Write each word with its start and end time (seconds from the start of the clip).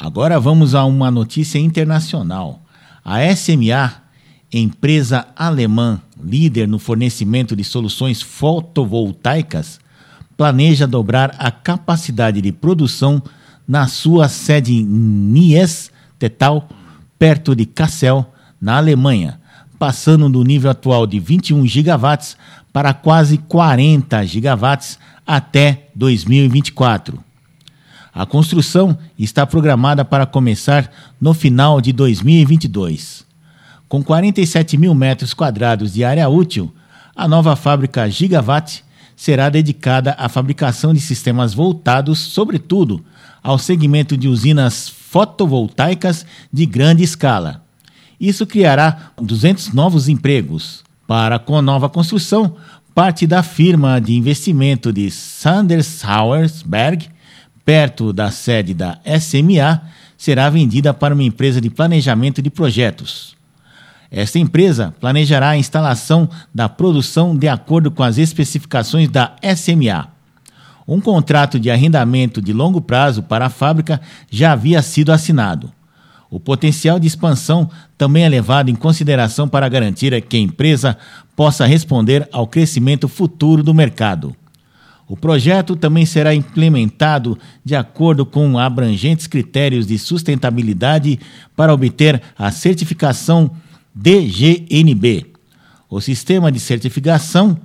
Agora 0.00 0.40
vamos 0.40 0.74
a 0.74 0.82
uma 0.86 1.10
notícia 1.10 1.58
internacional. 1.58 2.62
A 3.04 3.18
SMA, 3.36 3.92
empresa 4.50 5.28
alemã 5.36 6.00
líder 6.24 6.66
no 6.66 6.78
fornecimento 6.78 7.54
de 7.54 7.62
soluções 7.62 8.22
fotovoltaicas, 8.22 9.78
planeja 10.38 10.86
dobrar 10.86 11.36
a 11.38 11.50
capacidade 11.50 12.40
de 12.40 12.50
produção 12.50 13.22
na 13.68 13.86
sua 13.88 14.26
sede 14.26 14.72
em 14.72 14.82
Nies 14.82 15.90
Tetal, 16.18 16.66
perto 17.18 17.54
de 17.54 17.66
Kassel, 17.66 18.24
na 18.58 18.78
Alemanha, 18.78 19.38
passando 19.78 20.30
do 20.30 20.42
nível 20.42 20.70
atual 20.70 21.06
de 21.06 21.20
21 21.20 21.66
gigawatts 21.66 22.38
para 22.72 22.94
quase 22.94 23.36
40 23.36 24.24
gigawatts 24.24 24.98
até 25.26 25.88
2024. 25.94 27.29
A 28.12 28.26
construção 28.26 28.98
está 29.18 29.46
programada 29.46 30.04
para 30.04 30.26
começar 30.26 30.90
no 31.20 31.32
final 31.32 31.80
de 31.80 31.92
2022. 31.92 33.24
Com 33.88 34.02
47 34.02 34.76
mil 34.76 34.94
metros 34.94 35.32
quadrados 35.32 35.92
de 35.92 36.04
área 36.04 36.28
útil, 36.28 36.72
a 37.14 37.28
nova 37.28 37.54
fábrica 37.54 38.08
Gigawatt 38.08 38.84
será 39.14 39.48
dedicada 39.48 40.14
à 40.18 40.28
fabricação 40.28 40.94
de 40.94 41.00
sistemas 41.00 41.52
voltados, 41.52 42.18
sobretudo, 42.18 43.04
ao 43.42 43.58
segmento 43.58 44.16
de 44.16 44.28
usinas 44.28 44.88
fotovoltaicas 44.88 46.24
de 46.52 46.66
grande 46.66 47.02
escala. 47.02 47.62
Isso 48.18 48.46
criará 48.46 49.12
200 49.20 49.72
novos 49.72 50.08
empregos. 50.08 50.82
Para 51.06 51.38
com 51.38 51.56
a 51.56 51.62
nova 51.62 51.88
construção, 51.88 52.56
parte 52.94 53.26
da 53.26 53.42
firma 53.42 54.00
de 54.00 54.14
investimento 54.14 54.92
de 54.92 55.10
Sanders 55.10 56.04
Hauersberg 56.04 57.08
perto 57.64 58.12
da 58.12 58.30
sede 58.30 58.74
da 58.74 58.98
SMA, 59.20 59.82
será 60.16 60.50
vendida 60.50 60.92
para 60.92 61.14
uma 61.14 61.22
empresa 61.22 61.60
de 61.60 61.70
planejamento 61.70 62.42
de 62.42 62.50
projetos. 62.50 63.36
Esta 64.10 64.38
empresa 64.38 64.92
planejará 65.00 65.50
a 65.50 65.56
instalação 65.56 66.28
da 66.52 66.68
produção 66.68 67.36
de 67.36 67.48
acordo 67.48 67.90
com 67.90 68.02
as 68.02 68.18
especificações 68.18 69.08
da 69.08 69.36
SMA. 69.54 70.08
Um 70.86 71.00
contrato 71.00 71.60
de 71.60 71.70
arrendamento 71.70 72.42
de 72.42 72.52
longo 72.52 72.80
prazo 72.80 73.22
para 73.22 73.46
a 73.46 73.50
fábrica 73.50 74.00
já 74.28 74.52
havia 74.52 74.82
sido 74.82 75.12
assinado. 75.12 75.72
O 76.28 76.40
potencial 76.40 76.98
de 76.98 77.06
expansão 77.06 77.70
também 77.96 78.24
é 78.24 78.28
levado 78.28 78.68
em 78.68 78.74
consideração 78.74 79.48
para 79.48 79.68
garantir 79.68 80.20
que 80.22 80.36
a 80.36 80.40
empresa 80.40 80.98
possa 81.36 81.64
responder 81.64 82.28
ao 82.32 82.46
crescimento 82.46 83.08
futuro 83.08 83.62
do 83.62 83.72
mercado. 83.72 84.34
O 85.10 85.16
projeto 85.16 85.74
também 85.74 86.06
será 86.06 86.32
implementado 86.32 87.36
de 87.64 87.74
acordo 87.74 88.24
com 88.24 88.56
abrangentes 88.56 89.26
critérios 89.26 89.84
de 89.84 89.98
sustentabilidade 89.98 91.18
para 91.56 91.74
obter 91.74 92.22
a 92.38 92.52
certificação 92.52 93.50
DGNB. 93.92 95.26
O 95.90 96.00
sistema 96.00 96.52
de 96.52 96.60
certificação 96.60 97.58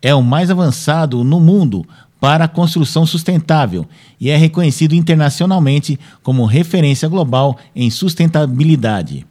é 0.00 0.14
o 0.14 0.22
mais 0.22 0.48
avançado 0.48 1.24
no 1.24 1.40
mundo 1.40 1.84
para 2.20 2.44
a 2.44 2.48
construção 2.48 3.04
sustentável 3.04 3.84
e 4.20 4.30
é 4.30 4.36
reconhecido 4.36 4.94
internacionalmente 4.94 5.98
como 6.22 6.46
referência 6.46 7.08
global 7.08 7.58
em 7.74 7.90
sustentabilidade. 7.90 9.26